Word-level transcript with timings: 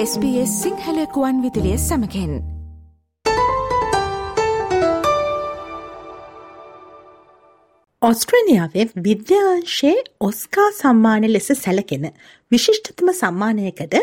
SBS 0.00 0.50
සිංහලකුවන් 0.62 1.38
විදිලිය 1.42 1.78
සමකෙන් 1.78 2.32
ඔස්ට්‍රේලියාවේ 8.02 8.84
විද්‍යාංශයේ 9.06 9.96
ඔස්කා 10.20 10.68
සම්මාන 10.72 11.26
ලෙස 11.32 11.50
සැලකෙන 11.54 12.04
විශිෂ්ටතම 12.52 13.10
සම්මානයකට 13.12 13.96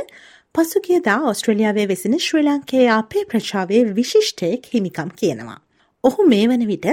පසුගියදා 0.56 1.18
ඔස්ට්‍රලියාවේ 1.32 1.88
වෙසෙන 1.88 2.20
ශ්‍රී 2.20 2.44
ලංකේ 2.44 2.90
අපේ 2.92 3.24
ප්‍රචාවේ 3.26 3.84
විශිෂ්ටයෙක් 3.96 4.68
හිමිකම් 4.74 5.10
කියනවා. 5.22 5.60
ඔහු 6.04 6.28
මේ 6.28 6.46
වන 6.48 6.68
විට 6.68 6.88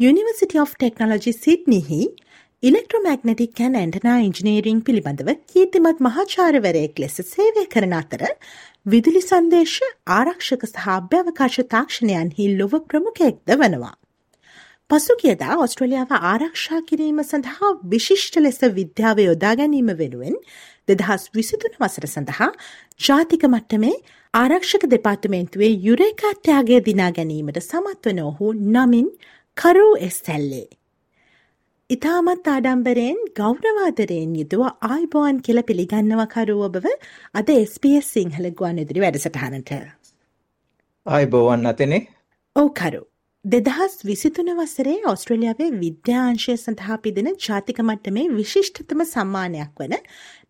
University 0.00 0.58
of 0.58 0.78
Technology 0.78 1.32
සිඩ්නිහි 1.34 2.00
ඉලෙක්ට්‍රෝමැග්නටික් 2.66 3.60
ඇන් 3.60 3.74
ඇන්ටනා 3.78 4.14
ඉංජිනීරිං 4.20 4.78
පිළිබඳව 4.86 5.28
කීර්තිමත් 5.50 5.98
මහාචාරවරයෙක් 6.06 7.00
ලෙස 7.02 7.16
සේවය 7.26 7.62
කරන 7.72 7.92
අතර 7.98 8.22
විදුලි 8.86 9.20
සංදේශ 9.22 9.74
ආරක්ෂක 10.14 10.64
සහ 10.66 10.86
අභ්‍යවකාශ 10.94 11.58
තාක්ෂණයන්හි 11.74 12.46
ලොව 12.54 12.72
ප්‍රමුඛයෙක්ද 12.88 13.52
වනවා. 13.52 13.92
පසුගියදා 14.90 15.58
ඔස්ට්‍රලියාව 15.64 16.14
ආරක්ෂා 16.22 16.80
කිරීම 16.88 17.20
සඳහා 17.24 17.70
විශිෂ්ට 17.92 18.40
ලෙස 18.40 18.58
විද්‍යාව 18.78 19.20
යොදා 19.20 19.52
ගැනීම 19.60 19.92
වෙනුවෙන් 20.00 20.40
දෙදහස් 20.88 21.28
විසිතුන 21.34 21.76
වසර 21.78 22.08
සඳහා 22.08 22.50
ජාතික 23.00 23.46
මට්ටමේ 23.48 23.94
ආරක්ෂක 24.34 24.88
දෙපාර්තමේන්තුවේ 24.94 25.70
යුරේකාට්‍යයාගේ 25.84 26.80
දිනා 26.88 27.12
ගැනීමට 27.12 27.62
සමත් 27.62 28.10
වන 28.10 28.24
ඔහු 28.24 28.50
නමින් 28.72 29.14
කරු 29.56 29.86
එස්සැල්ලේ. 30.08 30.66
ඉතාමත් 31.90 32.48
ආඩම්බරයෙන් 32.50 33.18
ගෞරවාදරයෙන් 33.38 34.30
යුතුව 34.38 34.62
ආයිබෝන් 34.86 35.36
කියල 35.46 35.60
පිළිගන්නව 35.68 36.22
කරුව 36.32 36.64
ඔබව 36.68 36.86
අද 37.34 37.52
SBS 37.56 38.08
සිංහල 38.14 38.48
ගුවන් 38.60 38.80
ඉදිරි 38.84 39.04
වැඩසටහනට. 39.04 39.70
ආයිබෝවන් 41.06 41.70
අතනේ 41.72 42.00
ඕකරු. 42.56 43.02
දෙදහස් 43.44 43.94
විසිතුන 44.04 44.50
වසරේ 44.58 44.96
ඔස්ට්‍රලියාවේ 45.12 45.70
විද්‍යාංශය 45.84 46.58
සඳහා 46.58 46.98
පිදෙන 47.04 47.32
ජාතික 47.46 47.78
මට්ටමේ 47.84 48.28
විශිෂ්ටතම 48.34 49.06
සම්මානයක් 49.06 49.82
වන 49.82 49.98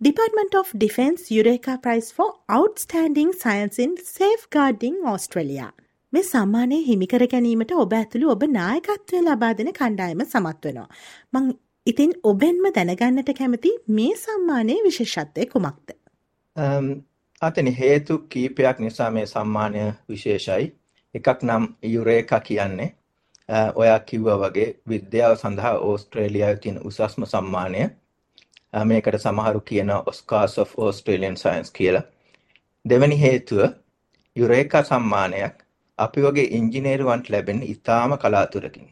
Department 0.09 0.61
of 0.63 0.77
Defense 0.85 1.35
Eureka 1.41 1.77
Prize 1.79 2.13
for 2.13 2.31
Outstanding 2.61 3.41
Science 3.43 3.83
in 3.87 3.99
Safeguarding 4.11 5.03
Australia. 5.15 5.69
මේ 6.13 6.23
සම්මානය 6.23 6.77
හිමිකර 6.87 7.23
ගැනීමට 7.33 7.73
ඔබ 7.83 7.93
ඇතුළු 7.99 8.31
ඔබ 8.35 8.43
නායකත්වය 8.51 9.23
ලබා 9.23 9.53
දෙන 9.59 9.71
කණ්ඩායම 9.79 10.21
සමත් 10.25 10.69
වෙනවා. 10.69 10.89
මං 11.33 11.49
ඉතින් 11.87 12.13
ඔබෙන්ම 12.23 12.69
දැනගන්නට 12.77 13.33
කැමති 13.39 13.73
මේ 13.89 14.13
සම්මානයේ 14.17 14.85
විශේෂත්වය 14.85 15.47
කුමක්ද? 15.53 15.89
අතන 17.43 17.73
හේතු 17.81 18.19
කීපයක් 18.19 18.79
නිසා 18.79 19.11
මේ 19.11 19.27
සම්මානය 19.27 19.83
විශේෂයි. 20.09 20.73
එකක් 21.15 21.43
නම් 21.43 21.69
යුරේකා 21.95 22.41
කියන්නේ 22.41 22.89
ඔයා 23.75 23.99
කිව්වා 23.99 24.39
වගේ 24.43 24.71
විද්‍යාව 24.89 25.37
සඳහා 25.43 25.77
ඕස්ට්‍රේලියාවේ 25.91 26.63
තියෙන 26.63 26.81
උසස්ම 26.85 27.29
සම්මානය. 27.35 27.85
මේකට 28.85 29.21
සමහරු 29.27 29.61
කියන 29.61 29.91
ඔස්කාර්ස් 30.07 30.59
of 30.59 30.79
Australian 30.79 31.37
Science 31.37 31.73
කියලා. 31.73 32.03
දෙවැනි 32.85 33.21
හේතුව 33.21 33.63
යුරේකා 34.37 34.85
සම්මානයක් 34.85 35.66
අපි 35.99 36.23
වගේ 36.23 36.51
ඉංජිනේරුවන්ට 36.57 37.29
ලැබෙන 37.31 37.61
ඉතාම 37.65 38.13
කලාතුරකින්. 38.19 38.89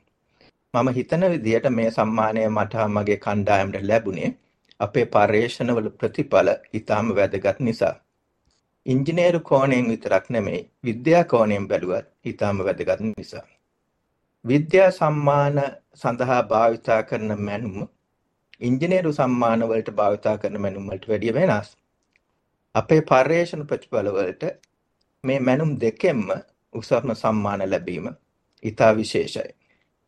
මම 0.74 0.88
හිතන 0.90 1.24
විදිහට 1.32 1.66
මේ 1.70 1.90
සම්මානය 1.90 2.44
මට 2.48 2.86
මගේ 2.90 3.18
කණ්ඩායමට 3.18 3.76
ලැබුණේ 3.82 4.30
අපේ 4.80 5.04
පර්යේෂණවල 5.06 5.88
ප්‍රතිඵල 5.98 6.48
ඉතාම 6.72 7.10
වැදගත් 7.16 7.58
නිසා. 7.60 7.94
ඉංජිනේරු 8.86 9.40
කෝණයෙන් 9.40 9.90
විතරක් 9.92 10.30
නෙමෙයි 10.30 10.62
විද්‍යා 10.84 11.24
කෝණයෙන් 11.24 11.68
බැලුවත් 11.68 12.08
ඉතාම 12.24 12.58
වැදගත් 12.60 13.00
නිසා. 13.02 13.44
විද්‍යා 14.44 14.90
සම්මාන 14.90 15.60
සඳහා 15.94 16.42
භාවිතා 16.44 17.00
කරන 17.02 17.36
මැනුම 17.40 17.76
ඉංජිනේරු 18.60 19.12
සම්මාන 19.12 19.68
වලට 19.68 19.90
භාවිතා 19.92 20.36
කරන 20.38 20.60
මැනුම් 20.60 20.88
වලට 20.90 21.08
වැඩිය 21.08 21.34
වෙනස්. 21.34 21.68
අපේ 22.74 23.00
පර්යේෂණ 23.02 23.68
ප්‍රතිඵල 23.68 24.10
වලට 24.10 24.50
මේ 25.24 25.40
මැනුම් 25.40 25.78
දෙකෙන්ම 25.80 26.26
උසස්ම 26.74 27.12
සම්මාන 27.14 27.70
ලැබීම 27.70 28.06
ඉතා 28.62 28.92
විශේෂයි. 28.96 29.50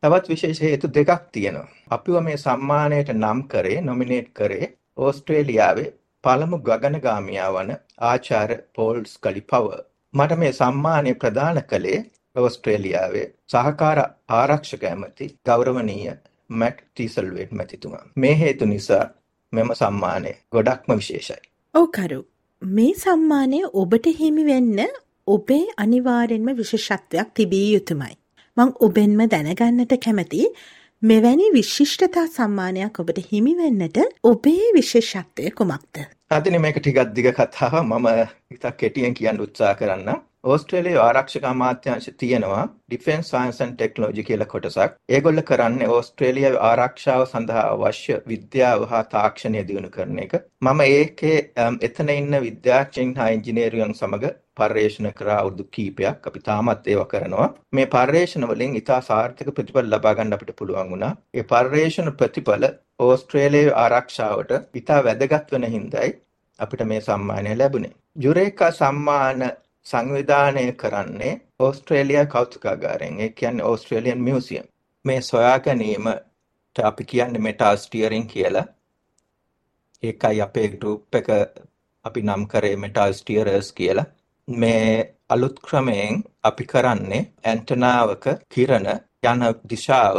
තවත් 0.02 0.28
විශේෂ 0.28 0.60
හේතු 0.60 0.88
දෙකක් 0.90 1.22
තියෙනවා. 1.32 1.68
අපිව 1.90 2.16
මේ 2.22 2.36
සම්මානයට 2.36 3.10
නම් 3.14 3.40
කරේ 3.44 3.80
නොමිනේට් 3.82 4.28
කරේ 4.32 4.66
ඕස්ට්‍රේලියාවේ 4.96 5.88
පළමු 6.24 6.58
ගගනගාමියා 6.60 7.50
වන 7.54 7.72
ආචාර්ය 8.00 8.56
පෝල් 8.74 9.02
ස්කලිපව. 9.06 9.66
මට 10.14 10.38
මේ 10.38 10.52
සම්මානය 10.52 11.14
ප්‍රදාන 11.14 11.62
කළේ 11.64 12.00
ඕස්ට්‍රේලියාවේ 12.36 13.26
සහකාර 13.48 13.98
ආරක්ෂක 14.30 14.84
ඇමති 14.84 15.28
ගෞරවනීය 15.46 16.14
මැට් 16.50 16.78
ටීසල්වේට් 16.84 17.52
මැතිතුමා. 17.52 18.04
මේ 18.16 18.38
හේතු 18.38 18.66
නිසා 18.66 19.04
මෙම 19.52 19.70
සම්මානය 19.74 20.32
ගොඩක්ම 20.52 20.96
විශේෂයි. 20.96 21.42
ඕකරු 21.74 22.20
මේ 22.62 22.92
සම්මානය 22.96 23.60
ඔබට 23.74 24.06
හිමි 24.20 24.44
වෙන්න 24.46 24.78
ඔබේ 25.26 25.64
අනිවාර්යෙන්ම 25.76 26.48
විශේෂත්වයක් 26.58 27.28
තිබිය 27.34 27.68
යුතුමයි. 27.74 28.14
මං 28.56 28.70
ඔබෙන්ම 28.80 29.20
දැනගන්නට 29.32 29.94
කැමති 30.04 30.42
මෙවැනි 31.02 31.48
විශිෂ්ටතා 31.52 32.26
සම්මානයක් 32.28 33.00
ඔබට 33.00 33.18
හිමිවෙන්නට 33.30 33.98
ඔබේ 34.24 34.68
විශේෂත්වය 34.74 35.50
කුමක්ද. 35.50 36.04
අතින 36.30 36.60
මේක 36.60 36.78
ටිකක් 36.78 37.12
දිග 37.16 37.28
කතාව 37.32 37.74
මම 37.82 38.08
ඉතක් 38.54 38.76
කෙටියෙන් 38.76 39.14
කියන්න 39.14 39.40
උත්සා 39.40 39.74
කරන්න. 39.74 40.22
ඕස්ට්‍රේලියාවේ 40.46 41.04
ආරක්ෂක 41.04 41.46
අමාත්‍යාංශ 41.48 42.08
තියෙනවා 42.22 42.64
ඩිෆෙන්ස් 42.66 43.30
සයන්ස් 43.32 43.56
ඇන්ඩ් 43.62 43.72
ටෙක්නොලොජි 43.78 44.24
කියලා 44.28 44.46
කොටසක්. 44.52 44.92
ඒගොල්ල 45.16 45.42
කරන්නේ 45.48 45.88
ඕස්ට්‍රේලියාවේ 45.94 46.60
ආරක්ෂාව 46.68 47.22
සඳහා 47.24 47.64
අවශ්‍ය 47.70 48.18
විද්‍යාව 48.32 48.84
හා 48.92 49.02
තාක්ෂණය 49.14 49.64
දියුණු 49.70 49.90
කරන 49.96 50.20
එක. 50.24 50.36
මම 50.62 50.82
ඒකේ 50.86 51.38
එතන 51.88 52.12
ඉන්න 52.14 52.38
විද්‍යාඥයින් 52.46 53.16
හා 53.18 53.28
ඉංජිනේරුවන් 53.38 53.96
සමග 53.96 54.32
පර්යේෂණ 54.60 55.10
කරා 55.18 55.40
අවුරුදු 55.40 55.68
කීපයක් 55.74 56.30
අපි 56.30 56.44
තාමත් 56.48 56.88
ඒව 56.92 57.02
කරනවා. 57.12 57.48
මේ 57.72 57.88
පර්යේෂණ 57.88 58.48
වලින් 58.52 58.78
ඉතා 58.82 59.00
සාර්ථක 59.10 59.52
ප්‍රතිඵල 59.52 59.92
ලබා 59.92 60.14
ගන්න 60.14 60.38
අපිට 60.38 60.56
පුළුවන් 60.62 60.94
වුණා. 60.94 61.12
ඒ 61.34 61.48
පර්යේෂණ 61.52 62.14
ප්‍රතිඵල 62.22 62.70
ඕස්ට්‍රේලියාවේ 63.00 63.76
ආරක්ෂාවට 63.84 64.56
ඉතා 64.82 65.04
වැදගත් 65.04 65.52
වෙන 65.52 65.70
හින්දායි 65.76 66.16
අපිට 66.58 66.88
මේ 66.90 67.00
සම්මානය 67.02 67.60
ලැබුණේ. 67.60 67.96
යුරේකා 68.18 68.72
සම්මාන 68.72 69.48
සංවිධානය 69.86 70.64
කරන්නේ 70.74 71.34
ඕස්ට්‍රේලියා 71.58 72.26
කෞතුකාගාරයෙන්. 72.26 73.20
ඒ 73.20 73.28
කියන්නේ 73.30 73.64
ඕස්ට්‍රේලියන් 73.64 74.20
මියුසියම්. 74.20 74.66
මේ 75.04 75.20
සොයා 75.22 75.58
ගැනීමට 75.60 76.76
අපි 76.84 77.04
කියන්නේ 77.04 77.40
මෙටා 77.40 77.76
ස්ටියරින් 77.76 78.26
කියලා. 78.26 78.66
ඒකයි 80.02 80.42
අපේ 80.42 80.68
ගෲප් 80.70 81.14
එක 81.14 81.28
අපි 82.04 82.20
නම් 82.22 82.46
කරේ 82.46 82.76
මෙටල් 82.76 83.12
ස්ටියරර්ස් 83.12 83.72
කියලා. 83.72 84.06
මේ 84.48 85.16
අලුත් 85.28 85.56
ක්‍රමයෙන් 85.60 86.24
අපි 86.42 86.64
කරන්නේ 86.64 87.22
ඇන්ටනාවක 87.44 88.24
කිරණ 88.48 88.88
යන 89.24 89.40
දිශාව 89.70 90.16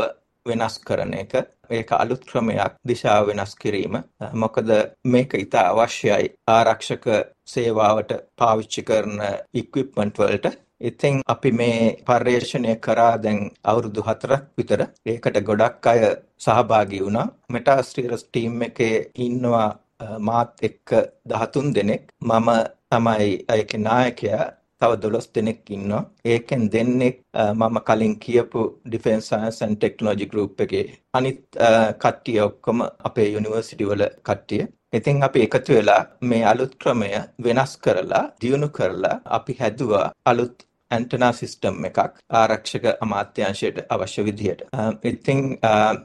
වෙනස් 0.50 0.76
කරන 0.88 1.14
එක. 1.24 1.34
ඒක 1.78 1.90
අලුත් 2.02 2.22
ක්‍රමයක් 2.30 2.74
දිශාව 2.90 3.28
වෙනස් 3.30 3.56
කිරීම. 3.62 3.96
මොකද 4.44 4.70
මේක 5.14 5.34
ඉතා 5.46 5.66
අවශ්‍යයි 5.72 6.30
ආරක්ෂක 6.56 7.06
සේවාවට 7.54 8.12
පාවිච්චි 8.40 8.82
කරන 8.90 9.20
ඉක්විප්මන්ට් 9.62 10.20
වලට. 10.22 10.54
ඉතින් 10.82 11.16
අපි 11.34 11.52
මේ 11.52 11.96
පර්යේෂණය 12.08 12.76
කරා 12.86 13.18
දැන් 13.24 13.40
අවුරුදු 13.64 14.02
හතරක් 14.08 14.44
විතර. 14.58 14.82
ඒකට 15.06 15.38
ගොඩක් 15.50 15.88
අය 15.92 16.02
සහභාගී 16.46 17.04
වුණා. 17.06 17.28
මෙටාස්ටිරස් 17.54 18.24
ටීම් 18.26 18.62
එකේ 18.68 18.96
ඉන්නවා 19.26 19.70
මාත් 20.20 20.52
එක්ක 20.68 20.90
13 21.26 21.74
දෙනෙක්. 21.76 22.04
මම 22.22 22.50
තමයි 22.92 23.32
ඒකේ 23.56 23.84
නායකයා. 23.88 24.46
තව 24.82 24.92
12 24.98 25.36
දෙනෙක් 25.36 25.70
ඉන්නවා. 25.70 26.04
ඒකෙන් 26.26 26.64
දෙන්නෙක් 26.72 27.16
මම 27.54 27.76
කලින් 27.88 28.16
කියපු 28.20 28.62
Defense 28.86 29.26
Science 29.28 29.62
and 29.66 29.78
Technology 29.78 30.26
Group 30.26 30.62
එකේ 30.62 30.86
අනිත් 31.14 31.42
කට්ටිය 32.02 32.40
ඔක්කොම 32.42 32.80
අපේ 33.02 33.28
යුනිවර්සිටි 33.34 33.90
වල 33.90 34.04
කට්ටිය. 34.24 34.64
ඉතින් 34.94 35.24
අපි 35.24 35.40
එකතු 35.42 35.74
වෙලා 35.74 36.02
මේ 36.22 36.44
අලුත් 36.46 36.74
ක්‍රමය 36.82 37.10
වෙනස් 37.44 37.72
කරලා 37.78 38.24
දියුණු 38.42 38.70
කරලා 38.70 39.16
අපි 39.38 39.54
හැදුවා 39.60 40.06
අලුත් 40.26 40.56
ඇන්ටනා 40.92 41.32
සිස්ටම් 41.34 41.86
එකක් 41.88 41.98
ආරක්ෂක 42.32 42.86
අමාත්‍යංශයට 43.02 43.78
අවශ්‍ය 43.90 44.22
විදිහට. 44.26 44.62
ඉතින් 45.04 45.42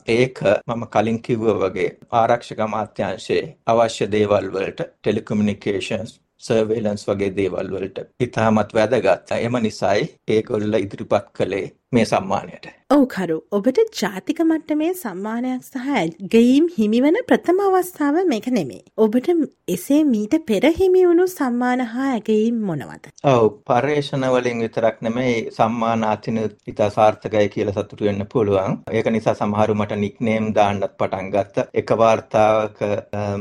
ඒක 0.08 0.40
මම 0.69 0.82
කලින් 0.94 1.19
කිව්වා 1.22 1.58
වගේ 1.62 1.90
ආරක්ෂක 2.12 2.60
අමාත්‍යංශයේ 2.60 3.44
අවශ්‍ය 3.66 4.10
දේවල් 4.14 4.46
වලට 4.54 4.80
ටෙලිකමියුනිකේෂන්ස් 4.82 6.12
සර්වේලන්ස් 6.43 7.05
වගේ 7.09 7.31
දේවල් 7.37 7.71
වලට 7.75 7.99
ඉතාමත් 8.21 8.75
වැදගත්. 8.77 9.31
එම 9.39 9.55
නිසායි 9.67 10.11
ඒගොල්ල 10.29 10.81
ඉදිරිපත් 10.81 11.31
කළේ 11.39 11.67
මේ 11.93 12.05
සම්මානයට. 12.11 12.67
ඔවුකරු 12.94 13.37
ඔබට 13.56 13.79
ජාතික 14.00 14.41
මට්ටමේ 14.44 14.91
සම්මානයක් 15.00 15.62
සහ 15.65 15.89
ඇගයීම් 15.99 16.65
හිමිවන 16.77 17.19
ප්‍රථම 17.29 17.61
අවස්ථාව 17.67 18.17
මේක 18.33 18.47
නෙමේ. 18.56 18.83
ඔබට 19.05 19.29
එසේ 19.75 20.00
මීට 20.12 20.35
පෙර 20.50 20.65
හිමිවුණු 20.81 21.27
සම්මාන 21.35 21.83
හා 21.93 22.09
ඇගයීම් 22.17 22.59
මොනවද. 22.69 23.09
ඔව් 23.33 23.44
පර්යේෂණවලින් 23.71 24.62
විතරක් 24.65 24.99
නෙමේ 25.06 25.35
සම්මාන 25.59 26.05
අතින 26.12 26.41
ඉතා 26.73 26.91
සාර්ථකයි 26.97 27.49
කියලා 27.55 27.77
සතුටු 27.79 28.09
වෙන්න 28.09 28.27
පුළුවන්. 28.35 28.79
ඒක 28.99 29.11
නිසා 29.17 29.37
සමහරු 29.41 29.79
මට 29.81 30.00
නික්නේම් 30.05 30.50
දාන්නත් 30.59 30.89
පටන් 30.99 31.33
ගත්ත. 31.37 31.67
එක 31.83 31.94
වාර්තාවක 32.03 32.83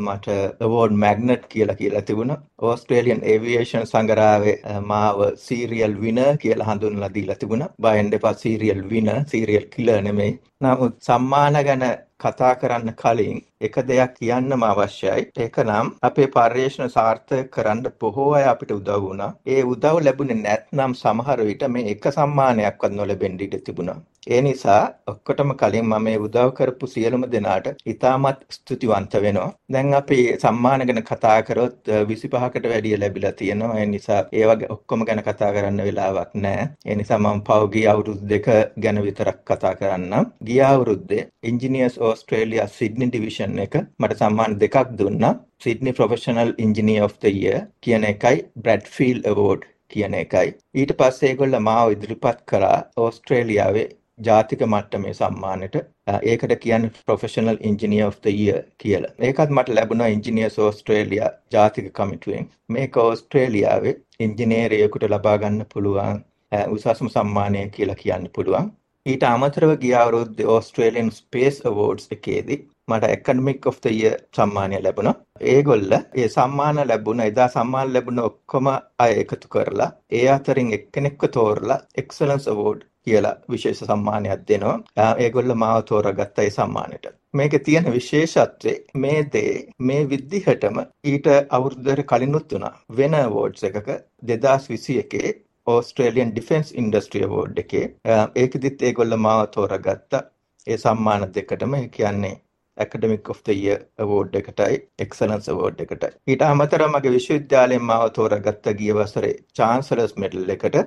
මට 0.08 0.38
අවෝඩ් 0.68 0.98
මැග්නට් 1.06 1.48
කියලා 1.56 1.80
කියලා 1.82 2.06
තිබුණා. 2.12 2.40
ඕස්ට්‍රේලියන් 2.70 3.24
ඒවියේෂන් 3.34 3.90
සංගරාවේ 3.92 4.58
මාව 4.94 5.26
සීරියල් 5.46 5.98
විනර් 6.06 6.38
කියලා 6.46 6.72
හඳුන්වලා 6.72 7.14
දීලා 7.16 7.40
තිබුණා. 7.44 7.72
බයෙන් 7.82 8.12
දෙපා 8.16 8.36
සීරියල් 8.42 8.82
විනර් 8.92 9.18
සීරියල් 9.32 9.68
කිලර් 9.74 10.02
නෙමෙයි. 10.08 10.40
නමුත් 10.62 10.94
සම්මාන 11.02 11.58
ගැන 11.68 11.84
කතා 12.24 12.54
කරන්න 12.56 12.94
කලින් 13.02 13.40
එක 13.62 13.76
දෙයක් 13.88 14.14
කියන්නම 14.18 14.64
අවශ්‍යයි. 14.64 15.26
ඒක 15.38 15.58
නම් 15.64 15.88
අපේ 16.02 16.28
පර්යේෂණ 16.36 16.90
සාර්ථක 16.90 17.52
කරන්න 17.56 17.84
බොහෝ 18.02 18.30
අය 18.38 18.46
අපිට 18.52 18.72
උදව් 18.72 19.02
වුණා. 19.04 19.32
ඒ 19.48 19.62
උදව් 19.64 20.00
ලැබුණේ 20.06 20.40
නැත්නම් 20.40 20.94
සමහර 20.96 21.40
විට 21.50 21.68
මේ 21.70 21.90
එක 21.94 22.08
සම්මානයක්වත් 22.16 22.94
නොලැබෙන්න 22.94 23.44
ඉඩ 23.46 23.60
තිබුණා. 23.68 24.00
ඒ 24.28 24.42
නිසා 24.42 24.82
ඔක්කොටම 25.08 25.52
කලින් 25.60 25.86
මම 25.86 26.04
මේ 26.06 26.18
උදව් 26.18 26.50
කරපු 26.58 26.88
සියලුම 26.88 27.24
දෙනාට 27.32 27.68
ඉතාමත් 27.86 28.42
ස්තුතිවන්ත 28.56 29.14
වෙනවා. 29.24 29.54
දැන් 29.74 29.94
අපි 29.94 30.18
සම්මාන 30.44 30.86
ගැන 30.88 31.04
කතා 31.04 31.38
කරොත් 31.44 31.78
25කට 31.88 32.66
වැඩිය 32.72 33.00
ලැබිලා 33.00 33.32
තියෙනවා. 33.40 33.80
ඒ 33.80 33.86
නිසා 33.86 34.20
ඒ 34.34 34.46
වගේ 34.50 34.72
ඔක්කොම 34.76 35.06
ගැන 35.08 35.24
කතා 35.28 35.52
කරන්න 35.56 35.86
වෙලාවක් 35.88 36.34
නැහැ. 36.36 36.68
ඒ 36.86 36.96
නිසා 36.96 37.20
මම 37.20 37.42
පෞගී 37.44 37.88
අවුරුදු 37.88 38.30
දෙක 38.30 38.48
ගැන 38.84 39.04
විතරක් 39.04 39.40
කතා 39.46 39.74
කරන්නම්. 39.76 40.32
ගිය 40.48 40.62
අවුරුද්දේ 40.64 41.24
engineers 41.44 41.98
Australia 42.12 42.70
Sydney 42.70 43.08
division 43.08 43.30
institution 43.32 43.60
එක 43.60 43.76
මට 44.00 44.18
සම්මාන 44.20 44.58
දෙකක් 44.60 44.98
දුන්නා. 45.00 45.34
Sydney 45.64 45.94
professional 45.94 46.54
engineer 46.58 47.06
of 47.08 47.16
the 47.22 47.32
year 47.32 47.64
කියන 47.82 48.06
එකයි 48.12 48.44
බ්‍රැඩ්ෆීල්ඩ් 48.58 49.28
අවෝඩ් 49.32 49.66
කියන 49.92 50.14
එකයි. 50.16 50.54
ඊට 50.76 50.94
පස්සේ 51.00 51.32
ඒගොල්ලෝ 51.32 51.66
මාව 51.70 51.94
ඉදිරිපත් 51.96 52.44
කරා 52.52 52.78
ඕස්ට්‍රේලියාවේ 52.98 53.88
ජාතික 54.20 54.64
මට්ටමේ 54.68 55.14
සම්මානෙට 55.20 55.78
ඒකට 56.24 56.56
කියන්නේ 56.66 57.06
professional 57.06 57.62
engineer 57.70 58.08
of 58.08 58.20
the 58.24 58.36
year 58.36 58.60
කියලා. 58.78 59.14
ඒකත් 59.20 59.56
මට 59.58 59.78
ලැබුණා 59.78 60.12
ඉංජිනියර්ස් 60.16 60.60
ඕස්ට්‍රේලියා 60.60 61.32
ජාතික 61.54 61.94
කමිටුවෙන්. 61.94 62.52
මේක 62.70 62.98
ඕස්ට්‍රේලියාවේ 62.98 63.96
ඉංජිනේරියෙකුට 64.20 65.10
ලබා 65.10 65.38
ගන්න 65.38 65.66
පුළුවන් 65.74 66.22
උසස්ම 66.70 67.08
සම්මානය 67.08 67.70
කියලා 67.76 68.02
කියන්න 68.04 68.30
පුළුවන්. 68.36 68.72
ඊට 69.06 69.24
අමතරව 69.26 69.72
ගිය 69.82 69.94
අවුරුද්දේ 70.00 70.50
ඕස්ට්‍රේලියන් 70.54 71.08
ස්පේස් 71.14 71.56
අවෝඩ්ස් 71.70 72.12
එකේදී 72.16 72.58
මට 72.92 73.08
ඇකඩමික් 73.08 73.66
ඔෆ් 73.72 73.80
ද 73.84 73.94
ඉයර් 73.94 74.18
සම්මානය 74.38 74.82
ලැබුණා. 74.84 75.16
ඒගොල්ල 75.54 75.96
ඒ 75.96 76.28
සම්මාන 76.28 76.82
ලැබුණ 76.90 77.24
එදා 77.26 77.48
සම්මාන 77.56 77.94
ලැබුණ 77.94 78.24
ඔක්කොම 78.26 78.70
අය 79.06 79.14
එකතු 79.24 79.52
කරලා 79.56 79.90
ඒ 80.12 80.24
අතරින් 80.36 80.72
එක්කෙනෙක්ව 80.78 81.28
තෝරලා 81.36 81.80
එක්සලන්ස් 82.04 82.48
අවෝඩ් 82.54 82.86
කියලා 83.04 83.36
විශේෂ 83.52 83.84
සම්මානයක් 83.84 84.48
දෙනවා. 84.48 84.78
ඒගොල්ල 85.18 85.58
මාව 85.64 85.82
තෝරගත්ත 85.84 86.46
ඒ 86.46 86.50
සම්මානෙට. 86.52 87.06
මේකේ 87.34 87.66
තියෙන 87.68 87.94
විශේෂත්වය 87.94 88.74
මේ 88.96 89.20
දේ 89.34 89.54
මේ 89.82 90.10
විදිහටම 90.10 90.84
ඊට 91.06 91.28
අවුරුද්දකට 91.50 92.10
කලිනුත් 92.12 92.54
වුණා. 92.54 92.76
වෙන 92.98 93.16
අවෝඩ්ස් 93.20 93.64
එකක 93.64 93.88
2021 94.28 95.40
ඕස්ට්‍රේලියන් 95.68 96.32
ඩිෆෙන්ස් 96.32 96.72
ඉන්ඩස්ට්‍රි 96.74 97.24
අවෝඩ් 97.24 97.60
එකේ. 97.64 97.86
Uh, 98.06 98.26
ඒකෙදිත් 98.36 98.82
ඒගොල්ල 98.82 99.18
මාව 99.18 99.42
තෝරගත්තා. 99.56 100.22
ඒ 100.68 100.78
සම්මාන 100.78 101.28
දෙකටම 101.36 101.74
ඒ 101.76 101.88
කියන්නේ 101.90 102.36
academic 102.78 103.30
of 103.30 103.40
the 103.46 103.56
year 103.56 103.80
award 104.00 104.38
එකටයි 104.40 104.78
excellence 105.00 105.50
award 105.54 105.84
එකටයි. 105.86 106.12
ඊට 106.28 106.44
අමතරව 106.44 106.88
මගේ 106.94 107.14
විශ්වවිද්‍යාලයෙන් 107.16 107.84
මාව 107.84 108.06
තෝරාගත්ත 108.18 108.72
ගිය 108.80 108.94
වසරේ 108.98 109.34
චාන්සලර්ස් 109.54 110.16
මෙඩල් 110.18 110.56
එකට. 110.56 110.78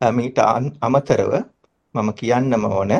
Um, 0.00 0.16
මීට 0.16 0.38
අමතරව 0.82 1.32
මම 1.94 2.10
කියන්නම 2.14 2.64
ඕන 2.70 2.92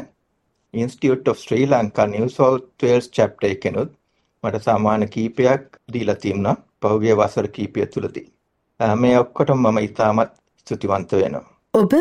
institute 0.74 1.28
of 1.28 1.38
Sri 1.38 1.66
Lanka 1.66 2.06
New 2.08 2.26
South 2.30 2.68
Wales 2.82 3.08
chapter 3.10 3.48
එකෙනුත් 3.48 3.92
මට 4.44 4.64
සම්මාන 4.64 5.08
කීපයක් 5.08 5.78
දීලා 5.92 6.16
තිබුණා 6.16 6.56
පහුගිය 6.80 7.14
වසර 7.16 7.48
කීපය 7.50 7.86
තුලදී 7.88 8.26
uh, 8.80 8.94
මේ 8.96 9.16
ඔක්කොටම 9.18 9.64
මම 9.64 9.78
ඉතාමත් 9.82 10.34
ස්තුතිවන්ත 10.68 11.14
වෙනවා. 11.20 11.46
ඔබ 11.74 11.92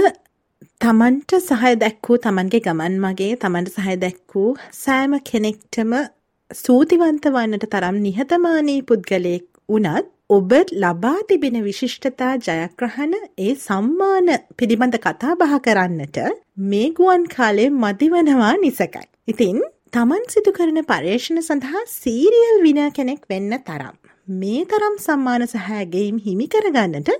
තමන්ට 0.81 1.33
සහය 1.41 1.73
දැක්වූ 1.81 2.17
තමන්ගේ 2.23 2.63
ගමන් 2.65 2.99
මගේ 3.03 3.33
තමන්ට 3.41 3.73
සහය 3.77 3.95
දැක්වූ 4.01 4.49
සෑම 4.75 5.17
කෙනෙක්ටම 5.29 5.93
සූතිවන්ත 6.51 7.25
වන්නට 7.29 7.65
තරම් 7.71 7.97
නිහතමානී 8.03 8.81
පුද්ගලයෙක් 8.89 9.45
වනත් 9.69 10.05
ඔබ 10.29 10.51
ලබා 10.75 11.19
තිබෙන 11.27 11.57
විශිෂ්ටතා 11.63 12.33
ජයග්‍රහණ 12.45 13.13
ඒ 13.39 13.53
සම්මාන 13.57 14.29
පිළිබඳ 14.57 14.97
කතා 15.05 15.35
බහ 15.41 15.53
කරන්නට 15.65 16.19
මේ 16.65 16.89
ගුවන් 16.97 17.25
කාලේ 17.35 17.69
මදිවනවා 17.77 18.53
නිසකයි. 18.57 19.05
ඉතින් 19.27 19.59
තමන් 19.93 20.25
සිදු 20.33 20.51
කරන 20.51 20.79
පර්යේෂණ 20.89 21.41
සඳහා 21.41 21.83
සීරියල් 21.91 22.57
වින 22.65 22.81
කෙනෙක් 22.91 23.23
වෙන්න 23.29 23.57
තරම්. 23.61 23.95
මේ 24.33 24.61
තරම් 24.65 24.95
සම්මාන 24.99 25.47
සහෑගේම් 25.47 26.17
හිමි 26.19 26.47
කරගන්නට 26.47 27.11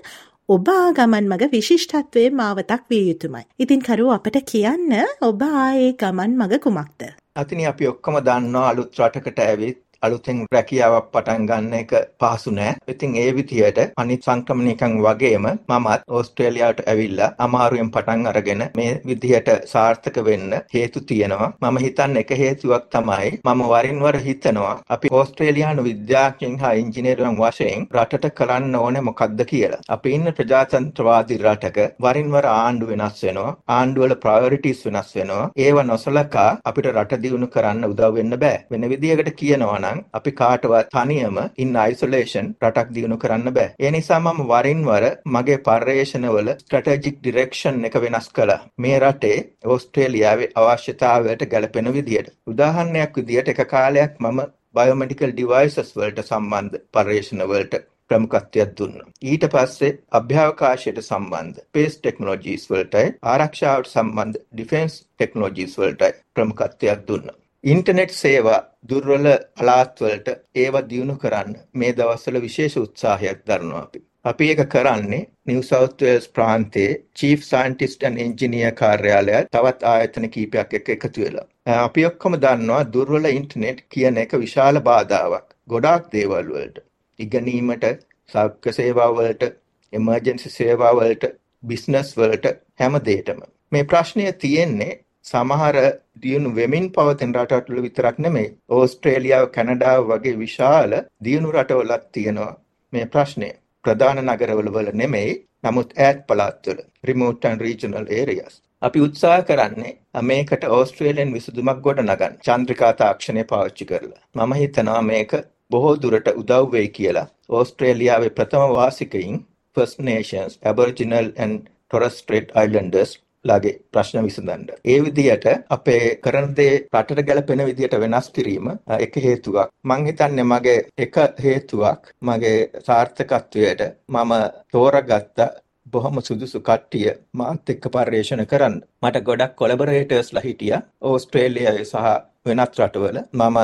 ඔබ 0.54 0.68
ආගමන් 0.72 1.26
මග 1.28 1.46
විශිෂ්ටත්වයේ 1.52 2.28
මාවතක් 2.36 2.84
විය 2.90 3.02
යුතුමයි. 3.08 3.42
ඉතින් 3.62 3.82
කරු 3.88 4.06
අපට 4.14 4.36
කියන්න 4.50 4.94
ඔබ 5.26 5.42
ආයේ 5.48 5.90
ගමන් 6.02 6.36
මග 6.40 6.58
කුමක්ද. 6.66 7.02
අතිනි 7.36 7.66
අපි 7.70 7.88
ඔක්කොම 7.90 8.16
දන්නවා 8.28 8.70
අලුත් 8.70 8.96
රටකට 9.00 9.42
ඇවිත් 9.46 9.82
අලුතෙන් 10.02 10.40
රැකියාවක් 10.54 11.06
පටන් 11.12 11.46
ගන්න 11.46 11.72
එක 11.78 11.92
පහසු 12.20 12.50
නෑ. 12.52 12.74
ඉතින් 12.88 13.14
ඒ 13.16 13.30
විදිහට 13.36 13.78
අනිත් 13.96 14.26
සංක්‍රමණිකයන් 14.26 14.92
වගේම 15.04 15.46
මමත් 15.48 16.02
ඕස්ට්‍රේලියාවට 16.08 16.82
ඇවිල්ලා 16.86 17.30
අමාරුවෙන් 17.46 17.90
පටන් 17.94 18.26
අරගෙන 18.30 18.62
මේ 18.78 18.92
විදිහට 19.08 19.50
සාර්ථක 19.72 20.20
වෙන්න 20.28 20.54
හේතු 20.74 21.00
තියෙනවා. 21.02 21.48
මම 21.62 21.78
හිතන්නේ 21.84 22.22
එක 22.22 22.30
හේතුවක් 22.42 22.86
තමයි 22.94 23.32
මම 23.44 23.62
වරින් 23.72 24.02
වර 24.04 24.18
හිතනවා 24.26 24.74
අපි 24.88 25.12
ඕස්ට්‍රේලියානු 25.12 25.86
විද්‍යාඥයන් 25.88 26.56
හා 26.62 26.72
ඉංජිනේරුවන් 26.82 27.40
වශයෙන් 27.40 27.88
රටට 27.96 28.30
කරන්න 28.38 28.78
ඕනේ 28.82 29.04
මොකද්ද 29.08 29.44
කියලා. 29.50 29.82
අපි 29.88 30.14
ඉන්න 30.18 30.32
ප්‍රජාතන්ත්‍රවාදී 30.38 31.40
රටක 31.44 31.78
වරින් 32.06 32.30
වර 32.36 32.50
ආණ්ඩු 32.52 32.92
වෙනස් 32.92 33.24
වෙනවා. 33.24 33.56
ආණ්ඩුවල 33.78 34.16
ප්‍රයොරිටිස් 34.24 34.86
වෙනස් 34.86 35.12
වෙනවා. 35.16 35.50
ඒව 35.64 35.82
නොසලකා 35.90 36.48
අපිට 36.64 36.92
රට 36.94 37.22
දියුණු 37.24 37.52
කරන්න 37.54 37.90
උදව් 37.92 38.14
වෙන්න 38.18 38.40
බෑ. 38.44 38.64
වෙන 38.70 38.90
විදිහකට 38.94 39.34
කියනවා 39.42 39.78
නම් 39.88 40.00
අපි 40.12 40.32
කාටවත් 40.40 40.90
තනියම 40.94 41.38
ඉන්න 41.58 41.78
අයිසොලේෂන් 41.78 42.50
රටක් 42.62 42.94
දියුණු 42.94 43.18
කරන්න 43.18 43.52
බෑ. 43.52 43.74
ඒ 43.78 43.90
නිසා 43.90 44.20
මම 44.20 44.40
වරින් 44.50 44.84
වර 44.88 45.06
මගේ 45.28 45.58
පර්යේෂණවල 45.66 46.52
ස්ට්‍රැටජික් 46.54 47.18
ඩිරෙක්ෂන් 47.18 47.84
එක 47.88 47.98
වෙනස් 47.98 48.30
කළා. 48.30 48.60
මේ 48.78 48.98
රටේ 49.00 49.38
ඕස්ට්‍රේලියාවේ 49.66 50.52
අවශ්‍යතාවයට 50.56 51.48
ගැලපෙන 51.52 51.92
විදියට. 51.94 52.32
උදාහරණයක් 52.46 53.12
විදියට 53.16 53.52
එක 53.54 53.62
කාලයක් 53.68 54.18
මම 54.20 54.40
බයෝමෙඩිකල් 54.74 55.32
ඩිවයිසස් 55.32 55.94
වලට 55.94 56.24
සම්බන්ධ 56.24 56.82
පර්යේෂණ 56.92 57.44
වලට 57.44 57.84
ප්‍රමුඛත්වයක් 58.10 58.70
දුන්නා. 58.78 59.08
ඊට 59.22 59.44
පස්සේ 59.52 59.96
අභ්‍යවකාශයට 60.12 61.00
සම්බන්ධ 61.02 61.60
ස්පේස් 61.62 61.98
ටෙක්නොලොජිස් 61.98 62.64
වලටයි 62.70 63.14
ආරක්ෂාවට 63.24 63.90
සම්බන්ධ 63.90 64.40
ඩිෆෙන්ස් 64.52 64.94
ටෙක්නොලොජිස් 65.00 65.76
වලටයි 65.78 66.16
ප්‍රමුඛත්වයක් 66.34 67.04
දුන්නා. 67.08 67.36
ඉන්ටර්නෙට් 67.64 68.12
සේවා 68.12 68.58
දුර්වල 68.88 69.26
පළාත්වලට 69.56 70.28
ඒවා 70.56 70.82
දියුණු 70.90 71.16
කරන්න 71.16 71.56
මේ 71.72 71.92
දවස්වල 71.92 72.40
විශේෂ 72.40 72.76
උත්සාහයක් 72.76 73.40
දරනවා 73.46 73.80
අපි. 73.80 74.02
අපි 74.24 74.50
ඒක 74.50 74.62
කරන්නේ 74.66 75.26
නිව් 75.46 75.62
සවුත් 75.62 76.00
වේල්ස් 76.00 76.28
ප්‍රාන්තයේ 76.28 76.92
චීෆ් 77.14 77.42
සයන්ටිස්ට් 77.44 78.04
ඇන් 78.04 78.18
ඉංජිනියර් 78.18 78.74
කාර්යාලයත් 78.74 79.50
තවත් 79.50 79.82
ආයතන 79.84 80.28
කීපයක් 80.30 80.76
එක්ක 80.78 80.88
එකතු 80.96 81.24
වෙලා. 81.24 81.46
අපි 81.78 82.06
ඔක්කොම 82.06 82.36
දන්නවා 82.36 82.84
දුර්වල 82.92 83.26
ඉන්ටර්නෙට් 83.30 83.82
කියන 83.88 84.22
එක 84.24 84.32
විශාල 84.36 84.80
බාධාවක්. 84.82 85.46
ගොඩාක් 85.68 86.08
දේවල් 86.12 86.54
වලට. 86.54 86.78
ඉගෙනීමට, 87.18 87.84
සෞඛ්‍ය 88.30 88.72
සේවා 88.72 89.10
වලට, 89.12 89.52
එමර්ජන්සි 89.92 90.50
සේවා 90.50 90.94
වලට, 90.94 91.34
බිස්නස් 91.62 92.16
වලට 92.16 92.54
හැම 92.78 93.02
දෙයකටම. 93.04 93.42
මේ 93.72 93.84
ප්‍රශ්නය 93.84 94.32
තියෙන්නේ 94.34 95.00
සමහර 95.28 95.76
දියුණු 96.22 96.50
වෙමින් 96.58 96.86
පවතින 96.92 97.32
රටවල 97.36 97.80
විතරක් 97.86 98.16
නෙමෙයි 98.24 98.52
ඕස්ට්‍රේලියාව 98.70 99.46
කැනඩාව 99.56 100.00
වගේ 100.10 100.36
විශාල 100.42 100.92
දියුණු 101.24 101.50
රටවලත් 101.54 102.04
තියෙනවා 102.12 102.52
මේ 102.92 103.06
ප්‍රශ්නය. 103.06 103.50
ප්‍රධාන 103.84 104.20
නගරවල 104.24 104.70
වල 104.76 104.90
නෙමෙයි 105.02 105.34
නමුත් 105.64 105.92
ඈත් 105.96 106.24
පළාත්වල 106.28 106.80
remote 107.04 107.48
and 107.48 107.60
regional 107.60 108.06
areas. 108.22 108.54
අපි 108.82 109.04
උත්සාහ 109.06 109.38
කරන්නේ 109.42 109.92
මේකට 110.22 110.64
ඕස්ට්‍රේලියන් 110.70 111.34
විසඳුමක් 111.36 111.84
ගොඩනගන්න. 111.86 112.40
චන්ද්‍රිකා 112.46 112.92
තාක්ෂණය 112.94 113.44
පාවිච්චි 113.52 113.84
කරලා. 113.90 114.22
මම 114.36 114.52
හිතනවා 114.62 115.02
මේක 115.02 115.32
බොහෝ 115.70 115.94
දුරට 116.02 116.28
උදව් 116.34 116.72
වෙයි 116.72 116.88
කියලා. 116.98 117.28
ඕස්ට්‍රේලියාවේ 117.50 118.34
ප්‍රථම 118.36 118.74
වාසිකයින් 118.76 119.38
First 119.76 119.98
Nations, 120.00 120.52
Aboriginal 120.62 121.26
and 121.36 121.70
Torres 121.90 122.14
Strait 122.18 122.48
Islanders 122.56 123.10
ලාගේ 123.44 123.74
ප්‍රශ්න 123.92 124.24
විසඳන්න. 124.24 124.66
ඒ 124.84 124.98
විදිහට 125.00 125.46
අපේ 125.70 126.16
කරන 126.16 126.50
දේ 126.56 126.74
රටට 126.92 127.22
ගැලපෙන 127.24 127.64
විදිහට 127.66 127.94
වෙනස් 127.96 128.30
කිරීම 128.30 128.68
එක 128.98 129.16
හේතුවක්. 129.18 129.70
මං 129.84 130.06
හිතන්නේ 130.06 130.44
මගේ 130.44 130.78
එක 130.98 131.16
හේතුවක් 131.38 132.12
මගේ 132.22 132.58
සාර්ථකත්වයට 132.86 133.82
මම 134.08 134.32
තෝරගත්ත 134.72 135.38
බොහොම 135.86 136.22
සුදුසු 136.22 136.60
කට්ටිය 136.60 137.12
මාත් 137.32 137.70
එක්ක 137.70 137.84
පර්යේෂණ 137.90 138.46
කරන්න. 138.46 138.80
මට 139.02 139.22
ගොඩක් 139.22 139.54
කොලබරේටර්ස්ලා 139.56 140.42
හිටියා 140.42 140.82
ඕස්ට්‍රේලියාවේ 141.02 141.84
සහ 141.84 142.06
වෙනත් 142.46 142.78
රටවල. 142.78 143.18
මම 143.32 143.58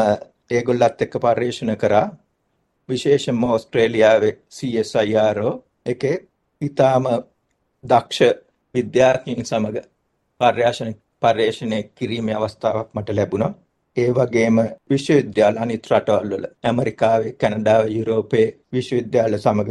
ඒගොල්ලත් 0.51 1.03
එක්ක 1.03 1.15
පර්යේෂණ 1.21 1.77
කරා. 1.77 2.07
විශේෂයෙන්ම 2.89 3.45
ඕස්ට්‍රේලියාවේ 3.45 4.35
CSIRO 4.51 5.53
එකේ 5.87 6.17
ඊටාම 6.61 7.07
දක්ෂ 7.85 8.44
විද්‍යාඥයින් 8.75 9.45
සමග 9.45 9.77
පර්යේෂණ 10.41 10.95
පර්යේෂණය 11.23 11.79
කිරීමේ 11.95 12.35
අවස්ථාවක් 12.35 12.89
මට 12.95 13.17
ලැබුණා. 13.17 13.53
ඒ 13.97 14.11
වගේම 14.11 14.57
විශ්වවිද්‍යාල 14.91 15.59
අනිත් 15.59 15.91
රටවල් 15.91 16.31
වල 16.33 16.47
ඇමරිකාවේ, 16.65 17.33
කැනඩාවේ, 17.35 17.97
යුරෝපයේ 17.99 18.49
විශ්වවිද්‍යාල 18.73 19.39
සමග 19.39 19.71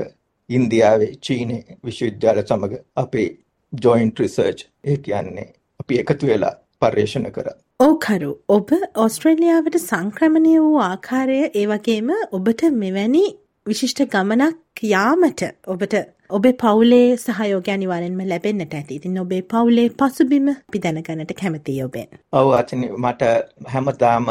ඉන්දියාවේ, 0.50 1.12
චීනයේ 1.26 1.78
විශ්වවිද්‍යාල 1.86 2.40
සමග 2.44 2.74
අපේ 2.96 3.30
ජොයින්ට් 3.74 4.20
රිසර්ච් 4.20 4.66
ඒ 4.84 4.98
කියන්නේ 4.98 5.50
අපි 5.80 6.00
එකතු 6.00 6.28
වෙලා 6.28 6.56
පර්යේෂණ 6.82 7.32
කරා. 7.32 7.56
ඕකරු 7.80 8.32
ඔබ 8.50 8.70
ඔස්ට්‍රේලියාවට 8.96 9.78
සංක්‍රමණය 9.80 10.56
වූ 10.60 10.80
ආකාරය 10.82 11.40
ඒ 11.44 11.66
වගේම 11.68 12.12
ඔබට 12.32 12.62
මෙවැනි 12.76 13.24
විශිෂ්ට 13.66 14.00
ගමනක් 14.08 14.82
යාමට 14.86 15.42
ඔබට 15.68 15.94
ඔබේ 16.30 16.54
පවුලේ 16.54 17.18
සහයෝගය 17.18 17.70
අනිවාර්යෙන්ම 17.70 18.22
ලැබෙන්නට 18.24 18.74
ඇති. 18.74 18.96
ඉතින් 18.96 19.20
ඔබේ 19.20 19.42
පවුලේ 19.44 19.86
පසුබිම 19.92 20.50
අපි 20.50 20.82
දැනගන්නට 20.82 21.32
කැමතියි 21.34 21.84
ඔබෙන්. 21.84 22.10
ඔව් 22.34 22.50
අතින් 22.54 22.84
මට 22.98 23.30
හැමදාම 23.68 24.28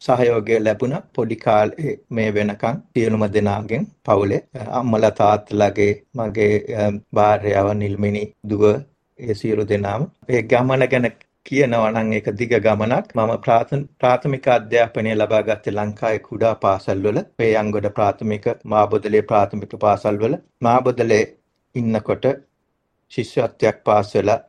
සහයෝගය 0.00 0.58
ලැබුණා 0.60 1.02
පොඩි 1.12 1.36
කාලේ 1.36 1.94
මේ 2.10 2.28
වෙනකන් 2.30 2.80
සියලුම 2.92 3.24
දෙනාගෙන් 3.28 3.86
පවුලේ 4.04 4.42
අම්මලා 4.72 5.12
තාත්තලාගේ 5.12 5.92
මගේ 6.14 6.52
භාර්යාව 7.12 7.70
නිල්මිනි 7.74 8.24
දුව 8.48 8.64
ඒ 9.18 9.34
සියලු 9.34 9.68
දෙනාම 9.68 10.10
ඒ 10.28 10.42
ගමන 10.44 10.88
ගැන 10.88 11.08
කියනවා 11.46 11.90
නම් 11.92 12.12
ඒක 12.12 12.28
දිග 12.38 12.52
ගමනක්. 12.58 13.06
මම 13.16 13.32
ප්‍රාථමික 14.00 14.46
අධ්‍යාපනය 14.48 15.12
ලබා 15.14 15.42
ගත්තේ 15.42 15.76
ලංකාවේ 15.76 16.24
කුඩා 16.28 16.54
පාසල්වල. 16.56 17.18
පේයන්ගොඩ 17.38 17.88
ප්‍රාථමික, 17.98 18.44
මාබොදලේ 18.66 19.22
ප්‍රාථමික 19.24 19.72
පාසල්වල. 19.84 20.34
මාබොදලේ 20.60 21.22
ඉන්නකොට 21.74 22.26
ශිෂ්‍යත්වයක් 23.12 23.78
පාස් 23.84 24.14
වෙලා 24.14 24.40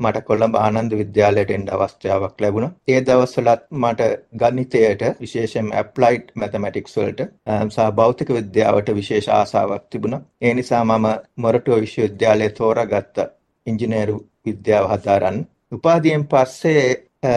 මට 0.00 0.20
කොළඹ 0.28 0.54
ආනන්ද 0.56 0.92
විද්‍යාලයට 1.00 1.50
එන්න 1.56 1.66
අවස්ථාවක් 1.76 2.42
ලැබුණා. 2.42 2.72
ඒ 2.88 3.00
දවස්වලත් 3.06 3.62
මට 3.80 4.08
ගණිතයට 4.40 5.02
විශේෂයෙන් 5.20 5.68
ඇප්ලයිඩ් 5.74 6.26
මැතමැටික්ස් 6.34 6.96
වලට 6.98 7.26
සහ 7.68 7.88
භෞතික 7.98 8.32
විද්‍යාවට 8.38 8.92
විශේෂ 8.98 9.28
ආසාවක් 9.30 9.84
තිබුණා. 9.90 10.22
ඒ 10.42 10.52
නිසා 10.54 10.82
මම 10.84 11.06
මොරටුව 11.36 11.80
විශ්වවිද්‍යාලයේ 11.80 12.56
තෝරාගත්ත 12.58 13.24
ඉංජිනේරු 13.66 14.16
විද්‍යාව 14.46 14.86
හදාරන්න 14.92 15.40
උපාධියෙන් 15.72 16.24
පස්සේ 16.26 16.84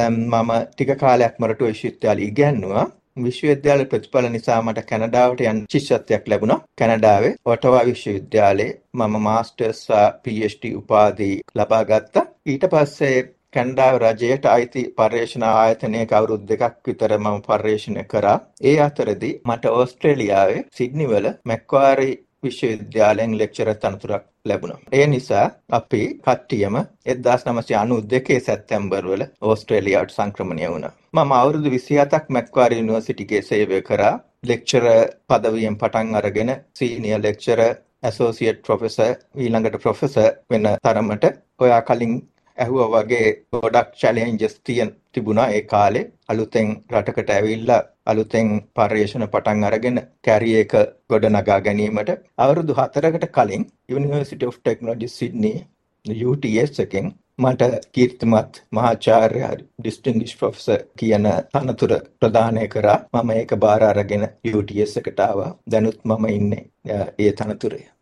මම 0.09 0.51
ටික 0.65 0.91
කාලයක් 0.99 1.35
මොරටුව 1.41 1.67
විශ්වවිද්‍යාලයේ 1.67 2.29
ඉගැන්නුවා. 2.31 2.85
විශ්වවිද්‍යාල 3.25 3.85
ප්‍රතිඵල 3.91 4.27
නිසා 4.35 4.61
මට 4.61 4.83
කැනඩාවට 4.91 5.43
යන්න 5.51 5.61
ශිෂ්‍යත්වයක් 5.73 6.27
ලැබුණා. 6.31 6.63
කැනඩාවේ 6.79 7.35
ඔටවා 7.53 7.83
විශ්වවිද්‍යාලයේ 7.89 8.71
මම 8.97 9.15
මාස්ටර්ස් 9.27 9.81
PhD 10.23 10.73
උපාධි 10.81 11.31
ලබා 11.55 11.83
ගත්තා. 11.91 12.25
ඊට 12.51 12.65
පස්සේ 12.73 13.17
කැනඩාව 13.55 13.95
රජයට 14.03 14.45
අයිති 14.55 14.83
පර්යේෂණ 14.97 15.45
ආයතනයක 15.49 16.13
අවුරුදු 16.17 16.49
දෙකක් 16.51 16.77
විතර 16.87 17.17
මම 17.19 17.39
පර්යේෂණ 17.47 17.99
කරා. 18.11 18.37
ඒ 18.69 18.77
අතරදී 18.87 19.33
මට 19.49 19.73
ඕස්ට්‍රේලියාවේ 19.79 20.65
සිඩ්නිවල 20.77 21.27
මැක්වාරි 21.49 22.11
විශ්වවිද්‍යාලයෙන් 22.43 23.37
ලෙක්චරර් 23.37 23.73
තනතුරක් 23.75 24.25
ලැබුණා. 24.45 24.79
ඒ 24.91 25.05
නිසා 25.07 25.45
අපි 25.71 26.01
කට්ටියම 26.19 26.75
1992 27.07 28.39
සැප්තැම්බර් 28.41 29.05
වල 29.05 29.23
ඕස්ට්‍රේලියාවට 29.43 30.15
සංක්‍රමණය 30.17 30.67
වුණා. 30.67 30.93
මම 31.13 31.31
අවුරුදු 31.33 31.69
27ක් 31.69 32.23
මැක්වාරි 32.29 32.79
යුනිවර්සිටියේ 32.79 33.41
සේවය 33.43 33.81
කරා. 33.83 34.13
ලෙක්චරර් 34.43 34.87
පදවියෙන් 35.27 35.75
පටන් 35.77 36.15
අරගෙන 36.15 36.51
සීනියර් 36.73 37.21
ලෙක්චරර් 37.21 37.63
ඇසෝසියේට් 38.03 38.61
ප්‍රොෆෙසර් 38.61 39.11
ඊළඟට 39.37 39.81
ප්‍රොෆෙසර් 39.81 40.29
වෙන 40.49 40.69
තරමට 40.83 41.25
ඔයා 41.59 41.81
කලින් 41.81 42.15
ඇහුවා 42.57 42.89
වගේ 42.95 43.27
ගොඩක් 43.53 43.89
චැලෙන්ජස් 43.95 44.55
තියෙන 44.61 44.91
තිබුණා 45.11 45.47
ඒ 45.49 45.61
කාලේ. 45.63 46.05
අලුතෙන් 46.29 46.69
රටකට 46.93 47.29
ඇවිල්ලා 47.29 47.81
අලුතෙන් 48.05 48.47
පර්යේෂණ 48.75 49.27
පටන් 49.27 49.63
අරගෙන 49.63 50.01
කැරිය 50.21 50.55
එක 50.61 50.73
ගොඩනගා 51.09 51.59
ගැනීමට 51.61 52.09
අවුරුදු 52.37 52.73
4කට 52.75 53.27
කලින් 53.29 53.65
University 53.91 54.45
of 54.45 54.57
Technology 54.63 55.07
Sydney 55.09 55.55
UTS 56.25 56.79
එකෙන් 56.79 57.13
මට 57.37 57.61
කීර්තිමත් 57.91 58.61
මහාචාර්ය 58.71 59.41
ඩිස්ටින්ගිෂ් 59.79 60.37
ප්‍රොෆෙසර් 60.37 60.81
කියන 60.97 61.25
තනතුර 61.53 61.93
ප්‍රදානය 62.19 62.67
කරා. 62.67 62.99
මම 63.13 63.29
ඒක 63.31 63.55
බාර 63.57 63.83
අරගෙන 63.83 64.27
UTS 64.53 64.97
එකට 64.97 65.19
ආවා. 65.19 65.51
දැනුත් 65.71 65.99
මම 66.05 66.25
ඉන්නේ 66.29 66.63
ඒ 67.19 67.31
තනතුරේ. 67.33 67.92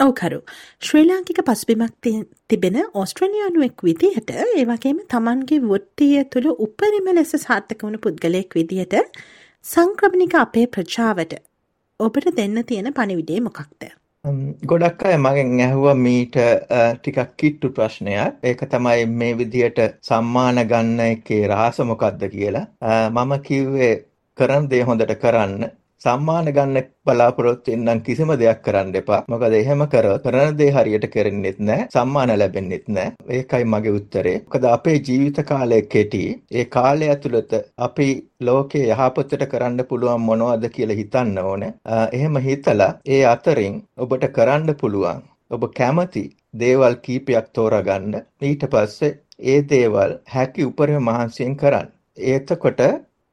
ඔවකරු 0.00 0.38
ශ්‍රී 0.80 1.04
ලාංකික 1.04 1.40
පසුබිමක් 1.48 2.08
තිබෙන 2.50 2.76
ඔස්ට්‍රලියයානුවෙක් 2.94 3.84
විදිහට 3.88 4.30
ඒවගේම 4.36 5.00
තමන්ගේ 5.12 5.62
වෘත්තිය 5.64 6.24
තුළ 6.32 6.48
උපරිම 6.66 7.08
ලෙස 7.18 7.32
සාර්ථක 7.44 7.84
වුණු 7.86 8.02
පුද්ගලයෙක් 8.06 8.56
විදිහට 8.58 8.94
සංක්‍රමණික 9.64 10.36
අපේ 10.36 10.66
ප්‍රචාවට 10.68 11.34
ඔබට 12.00 12.30
දෙන්න 12.38 12.62
තියෙන 12.68 12.88
පණිවිඩේ 12.92 13.40
මොකක්ද. 13.40 13.82
ගොඩක් 14.64 15.04
අය 15.04 15.18
මගෙන් 15.18 15.52
ඇහුව 15.60 15.86
මීට 15.98 16.38
ටිකක් 16.96 17.36
කිට්ටු 17.36 17.72
ප්‍රශ්නයක්. 17.76 18.40
ඒක 18.42 18.64
තමයි 18.72 19.06
මේ 19.20 19.36
විදිහට 19.40 19.78
සම්මාන 20.08 20.64
ගන්න 20.72 21.04
එකේ 21.06 21.44
රහස 21.48 21.78
මොකක්ද 21.92 22.26
කියලා. 22.34 22.66
මම 23.10 23.32
කිව්වේ 23.48 23.92
කරන 24.38 24.68
දේ 24.70 24.82
හොඳට 24.82 25.14
කරන්න. 25.22 25.70
සම්මාන 26.04 26.48
ගන්න 26.56 26.86
බලාපොරොත්තු 27.06 27.72
වෙන්නම් 27.72 28.00
කිසිම 28.06 28.30
දෙයක් 28.40 28.60
කරන්න 28.66 28.96
එපා. 29.00 29.20
මොකද 29.32 29.54
එහෙම 29.58 29.82
කරොත් 29.92 30.24
කරන 30.24 30.56
දේ 30.60 30.70
හරියට 30.76 31.06
කරෙන්නෙත් 31.14 31.58
නැහැ. 31.60 31.88
සම්මාන 31.94 32.32
ලැබෙන්නෙත් 32.40 32.86
නැහැ. 32.88 33.12
ඒකයි 33.36 33.64
මගේ 33.72 33.94
උත්තරේ. 33.98 34.36
මොකද 34.44 34.64
අපේ 34.70 34.96
ජීවිත 35.08 35.38
කාලය 35.50 35.80
කෙටි. 35.94 36.22
ඒ 36.52 36.64
කාලය 36.76 37.10
ඇතුළත 37.12 37.52
අපි 37.88 38.08
ලෝකේ 38.48 38.84
යහපතට 38.94 39.44
කරන්න 39.52 39.84
පුළුවන් 39.90 40.26
මොනවද 40.28 40.66
කියලා 40.76 40.98
හිතන්න 41.02 41.38
ඕනේ. 41.44 41.72
එහෙම 42.18 42.40
හිතලා 42.48 42.90
ඒ 43.16 43.22
අතරින් 43.34 43.78
ඔබට 43.98 44.26
කරන්න 44.38 44.74
පුළුවන් 44.82 45.22
ඔබ 45.50 45.68
කැමති 45.78 46.24
දේවල් 46.60 46.98
කීපයක් 47.06 47.46
තෝරාගන්න. 47.54 48.18
ඊට 48.48 48.66
පස්සේ 48.74 49.14
ඒ 49.52 49.60
දේවල් 49.70 50.18
හැකි 50.34 50.68
උපරිම 50.70 51.08
මහන්සියෙන් 51.08 51.56
කරන්න. 51.56 51.88
එතකොට 52.34 52.84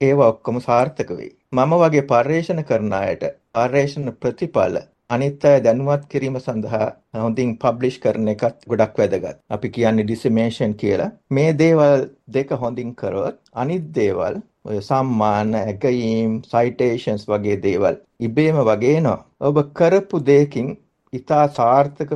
ඒවා 0.01 0.31
ඔක්කොම 0.33 0.57
සාර්ථක 0.61 1.11
වෙයි. 1.17 1.38
මම 1.53 1.71
වගේ 1.73 2.01
පර්යේෂණ 2.03 2.59
කරන 2.63 2.91
අයට 2.95 3.23
පර්යේෂණ 3.53 4.09
ප්‍රතිඵල 4.15 4.75
අනිත් 5.09 5.45
අය 5.45 5.61
දැනුවත් 5.65 6.03
කිරීම 6.11 6.35
සඳහා 6.37 6.89
හොඳින් 7.15 7.55
පබ්ලිෂ් 7.57 7.97
කරන 8.03 8.27
එකත් 8.33 8.67
ගොඩක් 8.69 8.99
වැදගත්. 8.99 9.39
අපි 9.49 9.67
කියන්නේ 9.69 10.05
ඩිසෙමේෂන් 10.05 10.75
කියලා. 10.81 11.09
මේ 11.29 11.51
දේවල් 11.53 12.05
දෙක 12.27 12.53
හොඳින් 12.55 12.91
කරොත් 12.95 13.39
අනිත් 13.55 13.87
දේවල් 13.95 14.35
ඔය 14.65 14.77
සම්මාන, 14.81 15.55
ඇගයීම්, 15.55 16.31
සයිටේෂන්ස් 16.43 17.25
වගේ 17.27 17.57
දේවල් 17.65 17.97
ඉබේම 18.19 18.59
වගේ 18.63 18.95
එනවා. 18.97 19.19
ඔබ 19.41 19.57
කරපු 19.73 20.21
දෙයකින් 20.23 20.69
ඉතා 21.13 21.45
සාර්ථක 21.49 22.11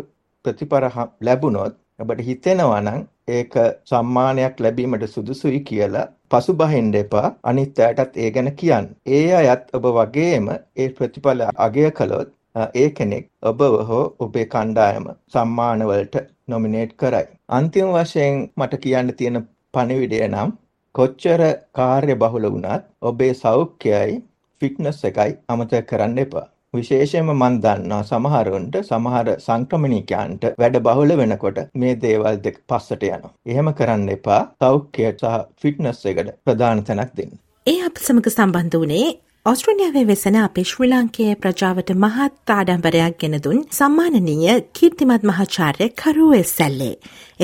ප්‍රතිඵල 0.45 0.85
ලැබුණොත් 1.21 1.75
ඔබට 1.99 2.21
හිතෙනවා 2.21 2.81
නම් 2.81 3.01
ඒක 3.29 3.53
සම්මානයක් 3.85 4.55
ලැබීමට 4.59 5.07
සුදුසුයි 5.07 5.59
කියලා 5.61 6.07
පසුබහින්න 6.33 6.93
එපා 6.95 7.27
අනිත් 7.43 7.79
අයටත් 7.79 8.15
ඒ 8.17 8.29
ගැන 8.31 8.49
කියන්න. 8.53 8.87
ඒ 9.07 9.25
අයත් 9.33 9.63
ඔබ 9.75 9.85
වගේම 9.97 10.47
ඒ 10.77 10.87
ප්‍රතිඵල 10.91 11.41
අගය 11.57 11.85
කළොත් 11.91 12.29
ඒ 12.75 12.89
කෙනෙක් 12.91 13.25
ඔබ 13.43 13.59
හෝ 13.89 14.03
ඔබේ 14.19 14.45
කණ්ඩායම 14.47 15.05
සම්මානවලට 15.33 16.15
නොමිනේට් 16.47 16.93
කරයි. 16.95 17.27
අන්තිම 17.49 17.89
වශයෙන් 17.95 18.41
මට 18.57 18.81
කියන්න 18.83 19.13
තියෙන 19.13 19.39
පණිවිඩය 19.73 20.19
නම් 20.27 20.49
කොච්චර 20.95 21.41
කාර්ය 21.73 22.15
බහුල 22.15 22.45
වුණත් 22.47 22.89
ඔබේ 23.03 23.33
සෞඛ්‍යයයි 23.35 24.17
ෆිට්නස් 24.61 24.99
එකයි 25.03 25.31
අමතක 25.47 25.85
කරන්න 25.89 26.19
එපා. 26.19 26.47
විශේෂයෙන්ම 26.73 27.31
මන් 27.33 27.57
දන්නවා 27.63 28.03
සමහරුන්ට 28.09 28.77
සමහර 28.81 29.27
සංක්‍රමණිකයන්ට 29.39 30.47
වැඩ 30.61 30.79
බහුල 30.87 31.13
වෙනකොට 31.19 31.59
මේ 31.75 31.97
දේවල් 32.05 32.39
දෙක 32.45 32.57
පස්සට 32.69 33.03
යනවා. 33.09 33.33
එහෙම 33.47 33.73
කරන්න 33.79 34.07
එපා. 34.15 34.41
සෞඛ්‍ය 34.61 35.11
සහ 35.11 35.35
ෆිට්නස් 35.61 36.05
එකට 36.05 36.33
ප්‍රධාන 36.45 36.87
තැනක් 36.87 37.13
දෙන්න. 37.19 37.37
ඒ 37.67 37.77
අප 37.89 38.01
සමග 38.01 38.31
සම්බන්ධ 38.31 38.79
වුණේ 38.79 39.11
ඔස්ට්‍රේලියාවේ 39.45 40.07
වෙසෙන 40.07 40.35
අපේ 40.41 40.63
ශ්‍රී 40.67 40.89
ලංකයේ 40.89 41.35
ප්‍රජාවට 41.37 41.89
මහත් 41.95 42.53
ආඩම්බරයක් 42.55 43.17
ගෙන 43.21 43.37
දුන් 43.45 43.59
සම්මානනීය 43.77 44.55
කීර්තිමත් 44.77 45.27
මහාචාර්ය 45.31 45.89
කරුවේ 46.01 46.43
සැල්ලේ. 46.47 46.95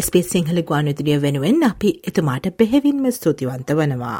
ස්පේ 0.02 0.24
සිංහල 0.24 0.64
ගුවන්විදුලිය 0.70 1.22
වෙනුවෙන් 1.22 1.68
අපි 1.70 1.94
එතුමාට 2.12 2.50
බෙහෙවින්ම 2.60 3.12
ස්තුතිවන්ත 3.12 3.78
වනවා. 3.80 4.20